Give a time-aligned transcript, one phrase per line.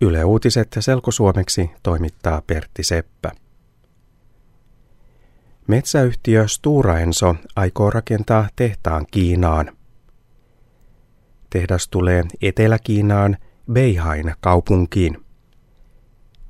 [0.00, 3.32] Yle Uutiset selkosuomeksi toimittaa Pertti Seppä.
[5.66, 9.76] Metsäyhtiö Stura Enso aikoo rakentaa tehtaan Kiinaan.
[11.50, 13.36] Tehdas tulee Etelä-Kiinaan
[13.72, 15.24] Beihain kaupunkiin.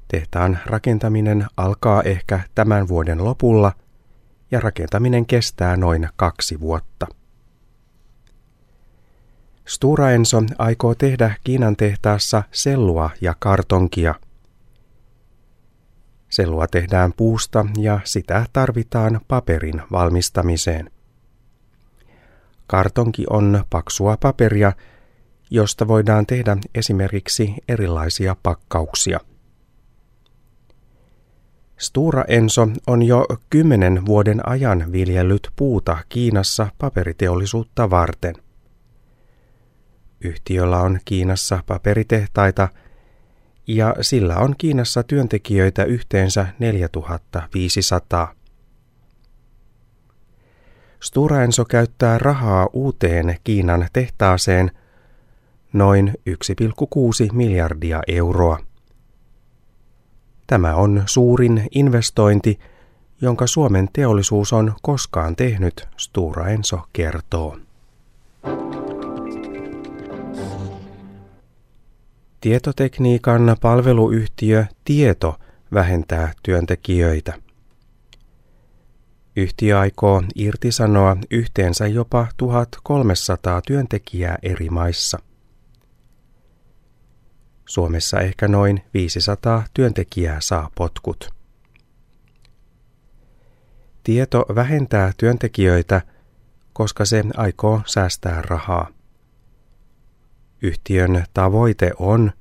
[0.09, 3.73] Tehtaan rakentaminen alkaa ehkä tämän vuoden lopulla
[4.51, 7.07] ja rakentaminen kestää noin kaksi vuotta.
[9.69, 14.15] Stura Enso aikoo tehdä Kiinan tehtaassa sellua ja kartonkia.
[16.29, 20.91] Sellua tehdään puusta ja sitä tarvitaan paperin valmistamiseen.
[22.67, 24.73] Kartonki on paksua paperia,
[25.51, 29.21] josta voidaan tehdä esimerkiksi erilaisia pakkauksia.
[31.79, 38.35] Stura Enso on jo kymmenen vuoden ajan viljellyt puuta Kiinassa paperiteollisuutta varten–
[40.21, 42.69] Yhtiöllä on Kiinassa paperitehtaita
[43.67, 48.35] ja sillä on Kiinassa työntekijöitä yhteensä 4500.
[51.01, 54.71] Stura Enso käyttää rahaa uuteen Kiinan tehtaaseen
[55.73, 58.59] noin 1,6 miljardia euroa.
[60.47, 62.59] Tämä on suurin investointi,
[63.21, 67.59] jonka Suomen teollisuus on koskaan tehnyt, Stura Enso kertoo.
[72.41, 75.39] Tietotekniikan palveluyhtiö Tieto
[75.73, 77.35] vähentää työntekijöitä.
[79.37, 85.19] Yhtiö aikoo irtisanoa yhteensä jopa 1300 työntekijää eri maissa.
[87.67, 91.31] Suomessa ehkä noin 500 työntekijää saa potkut.
[94.05, 96.03] Tieto vähentää työntekijöitä,
[96.73, 98.98] koska se aikoo säästää rahaa.
[100.63, 102.33] Yhtiön tavoite on,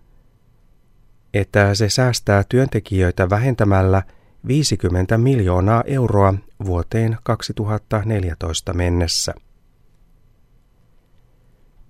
[1.33, 4.03] että se säästää työntekijöitä vähentämällä
[4.47, 6.33] 50 miljoonaa euroa
[6.65, 9.33] vuoteen 2014 mennessä.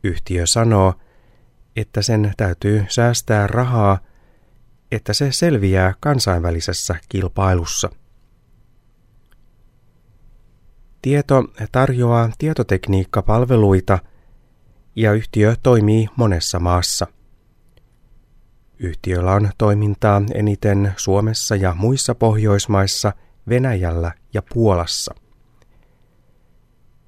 [0.04, 0.94] Yhtiö sanoo,
[1.76, 4.00] että sen täytyy säästää rahaa,
[4.92, 7.90] että se selviää kansainvälisessä kilpailussa.
[11.02, 14.00] Tieto tarjoaa tietotekniikkapalveluita–
[14.98, 17.08] ja yhtiö toimii monessa maassa.
[18.80, 23.14] Yhtiöllä on toimintaa eniten Suomessa ja muissa Pohjoismaissa,
[23.50, 25.16] Venäjällä ja Puolassa.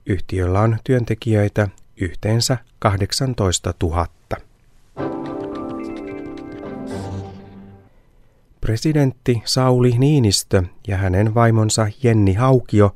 [0.05, 1.67] Yhtiöllä on työntekijöitä
[2.01, 4.07] yhteensä 18 000.
[8.61, 12.95] Presidentti Sauli Niinistö ja hänen vaimonsa Jenni Haukio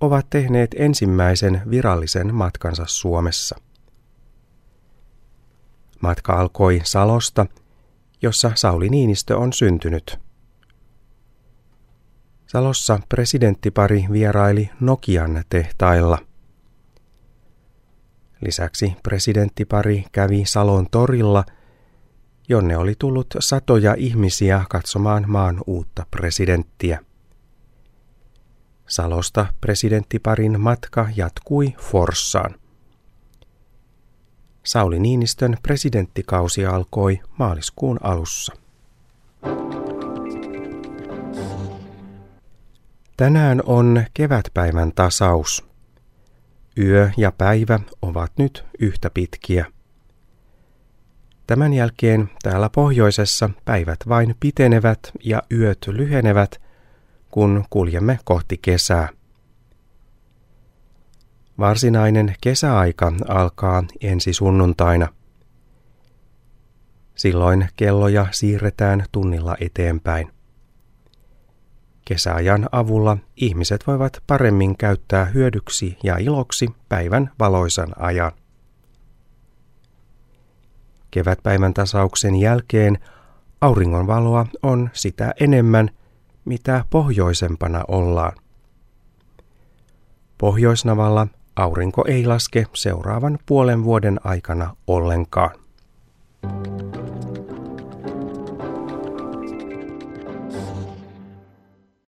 [0.00, 3.69] ovat tehneet ensimmäisen virallisen matkansa Suomessa.
[6.00, 7.46] Matka alkoi Salosta,
[8.22, 10.18] jossa Sauli Niinistö on syntynyt.
[12.46, 16.18] Salossa presidenttipari vieraili Nokian tehtailla.
[18.40, 21.44] Lisäksi presidenttipari kävi Salon torilla,
[22.48, 26.98] jonne oli tullut satoja ihmisiä katsomaan maan uutta presidenttiä.
[28.88, 32.54] Salosta presidenttiparin matka jatkui Forssaan.
[34.64, 38.52] Sauli Niinistön presidenttikausi alkoi maaliskuun alussa.
[43.16, 45.64] Tänään on kevätpäivän tasaus.
[46.78, 49.66] Yö ja päivä ovat nyt yhtä pitkiä.
[51.46, 56.60] Tämän jälkeen täällä pohjoisessa päivät vain pitenevät ja yöt lyhenevät,
[57.30, 59.08] kun kuljemme kohti kesää.
[61.60, 65.08] Varsinainen kesäaika alkaa ensi sunnuntaina.
[67.14, 70.32] Silloin kelloja siirretään tunnilla eteenpäin.
[72.04, 78.32] Kesäajan avulla ihmiset voivat paremmin käyttää hyödyksi ja iloksi päivän valoisan ajan.
[81.10, 82.98] Kevätpäivän tasauksen jälkeen
[83.60, 85.90] auringonvaloa on sitä enemmän,
[86.44, 88.32] mitä pohjoisempana ollaan.
[90.38, 91.26] Pohjoisnavalla
[91.56, 95.54] Aurinko ei laske seuraavan puolen vuoden aikana ollenkaan.